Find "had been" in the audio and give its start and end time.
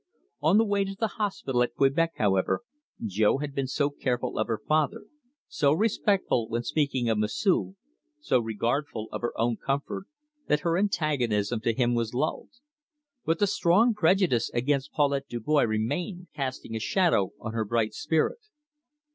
3.37-3.67